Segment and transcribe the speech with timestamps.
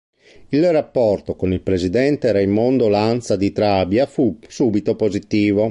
[0.49, 5.69] Il rapporto con il Presidente Raimondo Lanza di Trabia fu subito positivo.